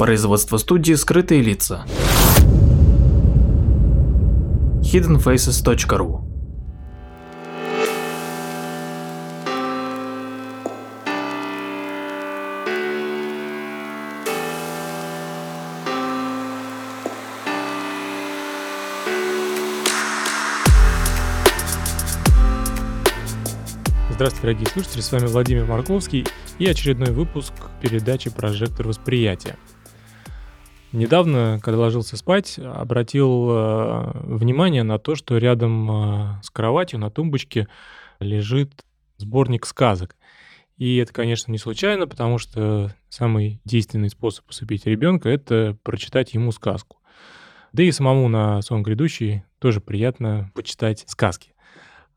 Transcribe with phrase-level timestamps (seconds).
[0.00, 1.84] Производство студии «Скрытые лица».
[4.82, 6.22] hiddenfaces.ru
[24.08, 26.26] Здравствуйте, дорогие слушатели, с вами Владимир Марковский
[26.58, 29.58] и очередной выпуск передачи «Прожектор восприятия».
[30.92, 37.10] Недавно, когда ложился спать, обратил э, внимание на то, что рядом э, с кроватью на
[37.10, 37.68] тумбочке
[38.18, 38.84] лежит
[39.16, 40.16] сборник сказок.
[40.78, 46.50] И это, конечно, не случайно, потому что самый действенный способ усыпить ребенка— это прочитать ему
[46.50, 46.96] сказку.
[47.72, 51.54] Да и самому на сон грядущий тоже приятно почитать сказки.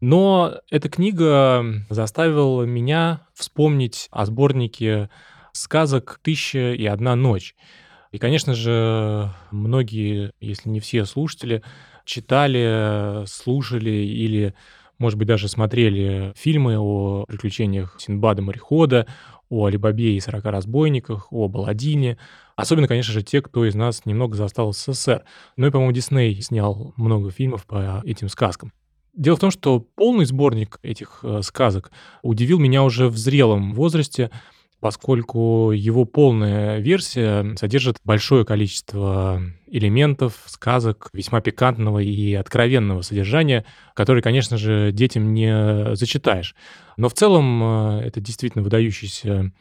[0.00, 5.10] Но эта книга заставила меня вспомнить о сборнике
[5.52, 7.56] сказок «Тысяча и одна ночь».
[8.12, 11.62] И, конечно же, многие, если не все слушатели,
[12.04, 14.54] читали, слушали или,
[14.98, 19.06] может быть, даже смотрели фильмы о приключениях Синбада морехода,
[19.48, 22.18] о Алибабе и 40 разбойниках, о Баладине.
[22.56, 25.24] Особенно, конечно же, те, кто из нас немного застал СССР.
[25.56, 28.72] Ну и, по-моему, Дисней снял много фильмов по этим сказкам.
[29.12, 31.90] Дело в том, что полный сборник этих э, сказок
[32.22, 34.30] удивил меня уже в зрелом возрасте,
[34.80, 43.64] поскольку его полная версия содержит большое количество элементов, сказок, весьма пикантного и откровенного содержания,
[43.94, 46.54] которые, конечно же, детям не зачитаешь.
[46.96, 49.52] Но в целом э, это действительно выдающийся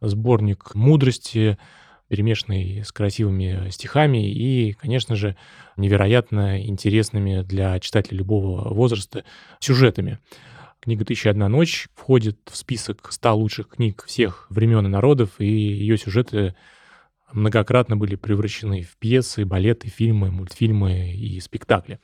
[0.00, 1.56] сборник мудрости,
[2.08, 5.36] перемешанный с красивыми стихами и, конечно же,
[5.76, 9.24] невероятно интересными для читателя любого возраста
[9.60, 10.18] сюжетами.
[10.84, 15.46] Книга «Тысяча одна ночь» входит в список 100 лучших книг всех времен и народов, и
[15.46, 16.54] ее сюжеты
[17.32, 22.00] многократно были превращены в пьесы, балеты, фильмы, мультфильмы и спектакли.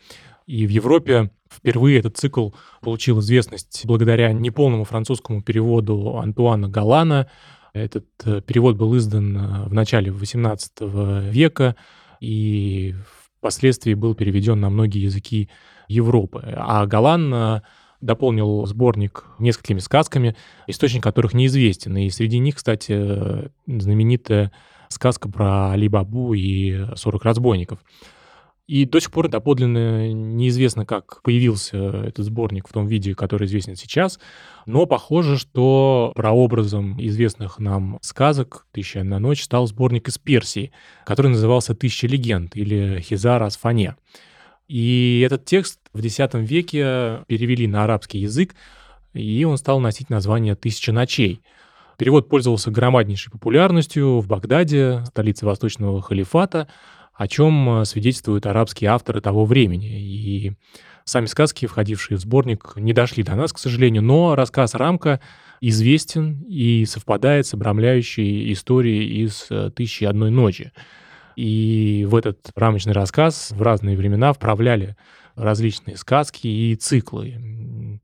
[0.47, 7.29] И в Европе впервые этот цикл получил известность благодаря неполному французскому переводу Антуана Галана,
[7.75, 11.77] этот э, перевод был издан э, в начале XVIII века
[12.19, 12.95] и
[13.37, 15.51] впоследствии был переведен на многие языки
[15.87, 16.43] Европы.
[16.57, 17.61] А Галан э,
[18.01, 21.97] дополнил сборник несколькими сказками, источник которых неизвестен.
[21.97, 24.53] И среди них, кстати, знаменитая
[24.89, 27.79] сказка про Али-Бабу и 40 разбойников.
[28.71, 33.75] И до сих пор доподлинно неизвестно, как появился этот сборник в том виде, который известен
[33.75, 34.21] сейчас,
[34.65, 40.71] но похоже, что прообразом известных нам сказок «Тысяча одна ночь» стал сборник из Персии,
[41.05, 43.97] который назывался «Тысяча легенд» или «Хизар Асфане».
[44.71, 48.55] И этот текст в X веке перевели на арабский язык,
[49.15, 51.43] и он стал носить название «Тысяча ночей».
[51.99, 56.69] Перевод пользовался громаднейшей популярностью в Багдаде, столице Восточного халифата,
[57.13, 60.01] о чем э, свидетельствуют арабские авторы того времени.
[60.01, 60.53] И
[61.05, 65.21] сами сказки, входившие в сборник, не дошли до нас, к сожалению, но рассказ «Рамка»
[65.61, 70.71] известен и совпадает с обрамляющей историей из э, «Тысячи одной ночи».
[71.41, 74.95] И в этот рамочный рассказ в разные времена вправляли
[75.37, 77.99] различные сказки и циклы.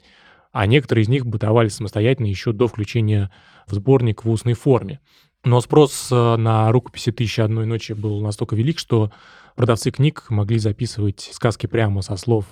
[0.53, 3.31] А некоторые из них бытовали самостоятельно еще до включения
[3.67, 5.01] в сборник в устной форме.
[5.45, 9.13] Но спрос э, на рукописи «Тысяча одной ночи» был настолько велик, что
[9.55, 12.47] продавцы книг могли записывать сказки прямо со слов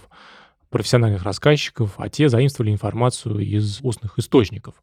[0.68, 4.74] профессиональных рассказчиков, а те заимствовали информацию из устных источников.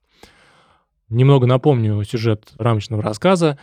[1.10, 3.60] Немного напомню сюжет рамочного рассказа.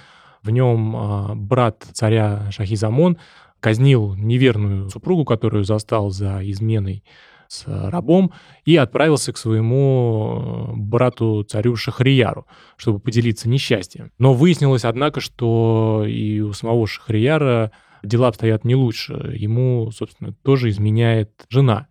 [0.49, 3.19] В нем э, брат царя Шахизамон
[3.61, 7.05] казнил неверную супругу, которую застал за изменой
[7.49, 8.33] с рабом
[8.65, 12.47] и отправился к своему э, брату царю Шахрияру,
[12.79, 14.11] чтобы поделиться несчастьем.
[14.19, 17.71] Но выяснилось, однако, что и у самого Шахрияра
[18.03, 19.35] дела обстоят не лучше.
[19.37, 21.89] Ему, собственно, тоже изменяет жена.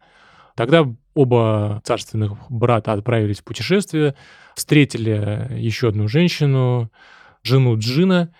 [0.56, 4.16] Тогда оба царственных брата отправились в путешествие,
[4.56, 6.90] встретили еще одну женщину,
[7.44, 8.34] жену Джина,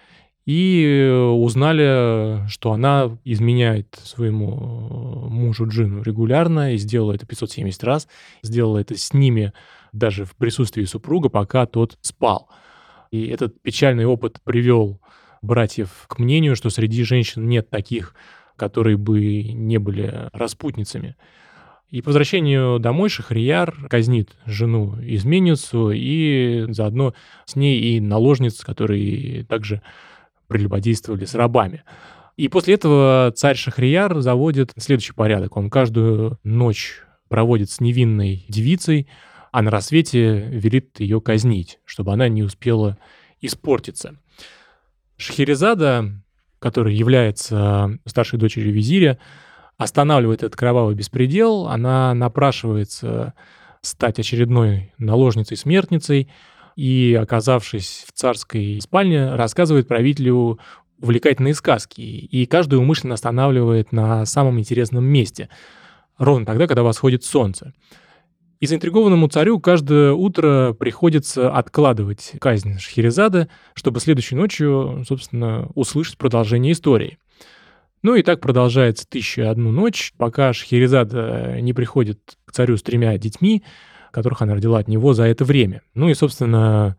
[0.46, 8.08] и узнали, что она изменяет своему мужу Джину регулярно и сделала это 570 раз,
[8.42, 9.52] сделала это с ними
[9.92, 12.50] даже в присутствии супруга, пока тот спал.
[13.12, 15.02] И этот печальный опыт привел
[15.42, 18.16] братьев к мнению, что среди женщин нет таких,
[18.56, 21.18] которые бы не были распутницами.
[21.90, 27.14] И по возвращению домой Шахрияр казнит жену-изменницу и заодно
[27.46, 29.82] с ней и наложниц, которые также
[30.48, 31.84] прелюбодействовали с рабами.
[32.36, 35.56] И после этого царь Шахрияр заводит следующий порядок.
[35.56, 39.08] Он каждую ночь проводит с невинной девицей,
[39.52, 42.98] а на рассвете велит ее казнить, чтобы она не успела
[43.40, 44.20] испортиться.
[45.16, 46.22] Шахерезада,
[46.60, 49.18] которая является старшей дочерью визиря,
[49.78, 53.34] останавливает этот кровавый беспредел, она напрашивается
[53.82, 56.30] стать очередной наложницей-смертницей
[56.76, 60.60] и, оказавшись в царской спальне, рассказывает правителю
[61.00, 65.50] увлекательные сказки, и каждый умышленно останавливает на самом интересном месте,
[66.18, 67.74] ровно тогда, когда восходит солнце.
[68.60, 76.74] И заинтригованному царю каждое утро приходится откладывать казнь Шахерезада, чтобы следующей ночью, собственно, услышать продолжение
[76.74, 77.20] истории.
[78.08, 83.18] Ну и так продолжается тысяча одну ночь, пока Шахерезада не приходит к царю с тремя
[83.18, 83.66] детьми,
[84.12, 85.82] которых она родила от него за это время.
[85.94, 86.96] Ну и, собственно,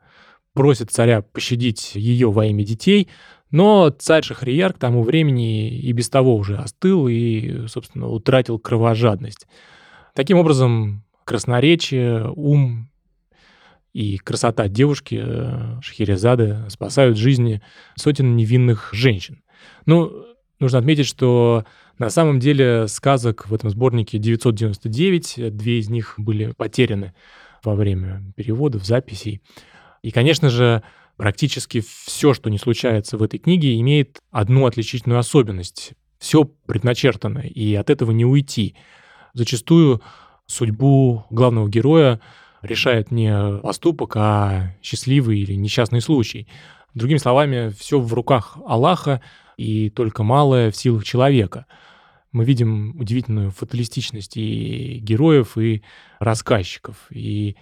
[0.53, 3.09] просит царя пощадить ее во имя детей,
[3.51, 9.47] но царь Шахрияр к тому времени и без того уже остыл и, собственно, утратил кровожадность.
[10.15, 12.91] Таким образом, красноречие, ум
[13.95, 17.63] и красота девушки э, Шахерезады спасают жизни
[17.97, 19.43] сотен невинных женщин.
[19.87, 20.27] Ну,
[20.61, 21.65] нужно отметить, что
[21.99, 27.15] на самом деле сказок в этом сборнике 999, две из них были потеряны
[27.65, 29.43] во время переводов, записей.
[30.03, 30.83] И, конечно же,
[31.17, 35.93] практически все, что не случается в этой книге, имеет одну отличительную особенность.
[36.19, 38.75] Все предначертано, и от этого не уйти.
[39.35, 40.01] Зачастую
[40.47, 42.21] судьбу главного героя
[42.63, 46.49] решает не поступок, а счастливый или несчастный случай.
[46.95, 49.21] Другими словами, все в руках Аллаха,
[49.59, 51.67] и только малое в силах человека—
[52.33, 55.83] мы видим удивительную фаталистичность и героев, и
[56.19, 57.07] рассказчиков.
[57.11, 57.57] И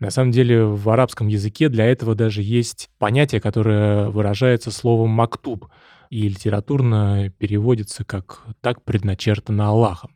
[0.00, 5.66] на самом деле в арабском языке для этого даже есть понятие, которое выражается словом «мактуб»,
[6.10, 10.14] и литературно переводится как «так предначертано Аллахом».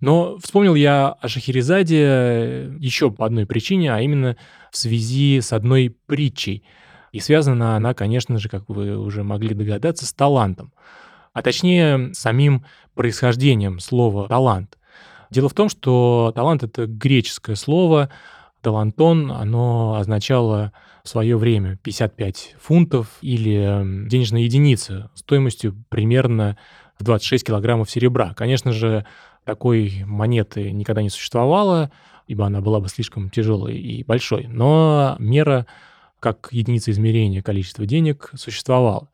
[0.00, 4.36] Но вспомнил я о Шахерезаде еще по одной причине, а именно
[4.70, 6.64] в связи с одной притчей.
[7.14, 10.72] И связана она, конечно же, как вы уже могли догадаться, с талантом
[11.34, 12.64] а точнее самим
[12.94, 14.78] происхождением слова «талант».
[15.30, 18.08] Дело в том, что талант— это греческое слово,
[18.62, 20.72] талантон, оно означало
[21.02, 26.56] в свое время 55 фунтов или денежная единица стоимостью примерно
[26.98, 28.32] в 26 килограммов серебра.
[28.34, 29.04] Конечно же,
[29.44, 31.90] такой монеты никогда не существовало,
[32.28, 35.66] ибо она была бы слишком тяжелой и большой, но мера
[36.24, 39.10] как единица измерения количества денег существовала.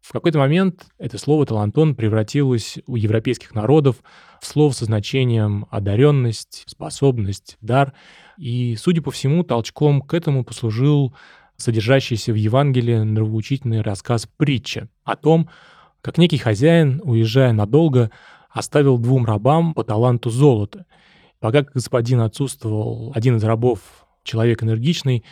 [0.00, 3.96] В какой-то момент это слово «талантон» превратилось у европейских народов
[4.40, 7.92] в слово со значением одаренность, способность, дар.
[8.38, 11.14] И, судя по всему, толчком к этому послужил
[11.58, 15.50] содержащийся в Евангелии нравоучительный рассказ притча о том,
[16.00, 18.10] как некий хозяин, уезжая надолго,
[18.48, 20.86] оставил двум рабам по таланту золота.
[21.40, 23.80] Пока господин отсутствовал, один из рабов,
[24.24, 25.24] человек энергичный,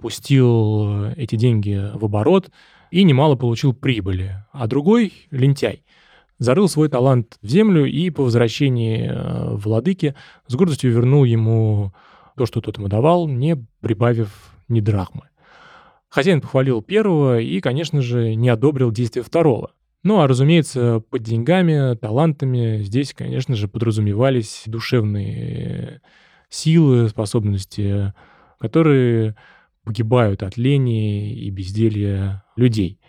[0.00, 2.50] пустил эти деньги в оборот–
[2.90, 5.84] и немало получил прибыли, а другой, лентяй,
[6.38, 10.14] зарыл свой талант в землю и по возвращении э, владыки
[10.46, 11.92] с гордостью вернул ему
[12.36, 14.30] то, что тот ему давал, не прибавив
[14.68, 15.22] ни драхмы.
[16.08, 19.72] Хозяин похвалил первого и, конечно же, не одобрил действия второго.
[20.02, 26.00] Ну а, разумеется, под деньгами, талантами здесь, конечно же, подразумевались душевные
[26.48, 28.12] силы, способности,
[28.58, 29.36] которые
[29.84, 33.00] погибают от лени и безделья людей.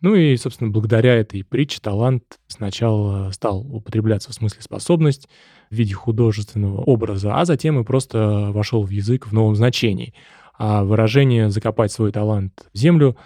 [0.00, 5.28] Ну и, собственно, благодаря этой притче талант сначала стал употребляться в смысле способность
[5.70, 10.12] в виде художественного образа, а затем и просто вошел в язык в новом значении.
[10.58, 13.16] А выражение «закопать свой талант в землю»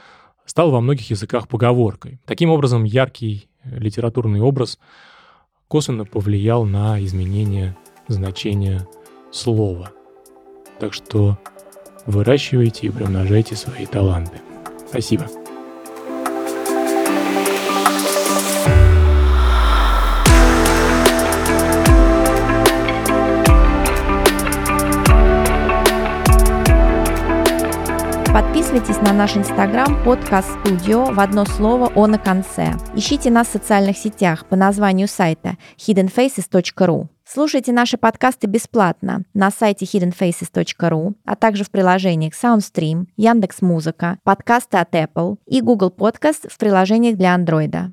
[0.44, 2.20] стало во многих языках поговоркой.
[2.26, 4.78] Таким образом, яркий литературный образ
[5.68, 8.86] косвенно повлиял на изменение значения
[9.32, 9.90] слова.
[10.78, 11.38] Так что
[12.06, 14.40] выращивайте и приумножайте свои таланты.
[14.88, 15.26] Спасибо.
[28.32, 32.74] Подписывайтесь на наш инстаграм подкаст студио в одно слово о на конце.
[32.94, 37.08] Ищите нас в социальных сетях по названию сайта hiddenfaces.ru.
[37.28, 44.94] Слушайте наши подкасты бесплатно на сайте hiddenfaces.ru, а также в приложениях SoundStream, Яндекс.Музыка, подкасты от
[44.94, 47.90] Apple и Google Podcast в приложениях для Android.